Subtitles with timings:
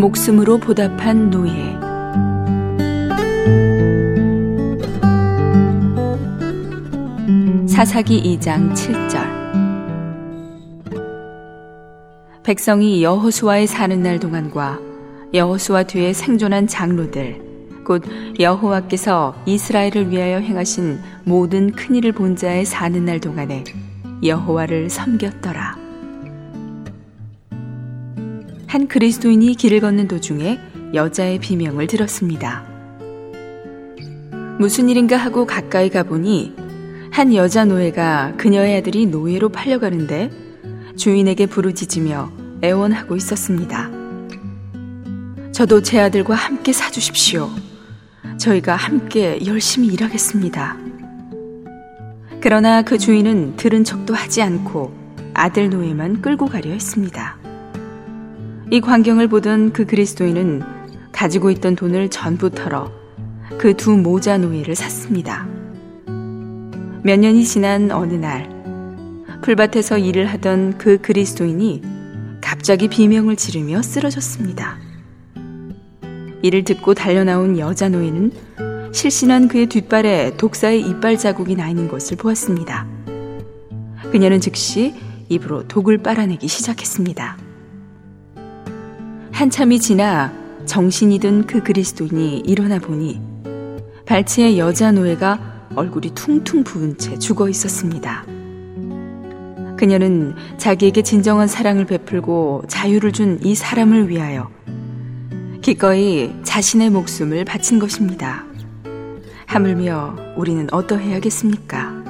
[0.00, 1.52] 목숨으로 보답한 노예.
[7.68, 9.40] 사사기 2장 7절.
[12.42, 14.80] 백성이 여호수아의 사는 날 동안과
[15.34, 18.02] 여호수아 뒤에 생존한 장로들 곧
[18.40, 23.64] 여호와께서 이스라엘을 위하여 행하신 모든 큰 일을 본 자의 사는 날 동안에
[24.24, 25.79] 여호와를 섬겼더라.
[28.70, 30.60] 한 그리스도인이 길을 걷는 도중에
[30.94, 32.64] 여자의 비명을 들었습니다.
[34.60, 36.54] 무슨 일인가 하고 가까이 가보니
[37.10, 40.30] 한 여자 노예가 그녀의 아들이 노예로 팔려가는데
[40.96, 42.30] 주인에게 부르짖으며
[42.62, 43.90] 애원하고 있었습니다.
[45.50, 47.50] 저도 제 아들과 함께 사주십시오.
[48.38, 50.76] 저희가 함께 열심히 일하겠습니다.
[52.40, 54.94] 그러나 그 주인은 들은 척도 하지 않고
[55.34, 57.49] 아들 노예만 끌고 가려 했습니다.
[58.72, 60.62] 이 광경을 보던 그 그리스도인은
[61.10, 62.92] 가지고 있던 돈을 전부 털어
[63.58, 65.48] 그 두 모자 노예를 샀습니다.
[67.02, 68.48] 몇 년이 지난 어느 날,
[69.42, 71.82] 풀밭에서 일을 하던 그 그리스도인이
[72.40, 74.78] 갑자기 비명을 지르며 쓰러졌습니다.
[76.42, 78.30] 이를 듣고 달려나온 여자 노예는
[78.92, 82.86] 실신한 그의 뒷발에 독사의 이빨 자국이 나 있는 것을 보았습니다.
[84.12, 84.94] 그녀는 즉시
[85.28, 87.36] 입으로 독을 빨아내기 시작했습니다.
[89.40, 90.30] 한참이 지나
[90.66, 93.22] 정신이 든 그 그리스도인이 일어나 보니
[94.04, 98.26] 발치의 여자 노예가 얼굴이 퉁퉁 부은 채 죽어 있었습니다.
[99.78, 104.50] 그녀는 자기에게 진정한 사랑을 베풀고 자유를 준 이 사람을 위하여
[105.62, 108.44] 기꺼이 자신의 목숨을 바친 것입니다.
[109.46, 112.04] 하물며 우리는 어떠해야겠습니까?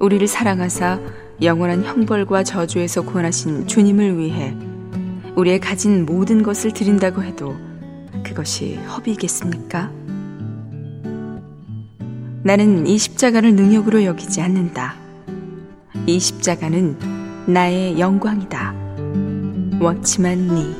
[0.00, 0.98] 우리를 사랑하사
[1.42, 4.56] 영원한 형벌과 저주에서 구원하신 주님을 위해
[5.36, 7.54] 우리의 가진 모든 것을 드린다고 해도
[8.24, 9.92] 그것이 허비겠습니까?
[12.42, 14.94] 나는 이 십자가를 능력으로 여기지 않는다.
[16.06, 16.96] 이 십자가는
[17.46, 18.74] 나의 영광이다.
[19.80, 20.74] 워치만 니.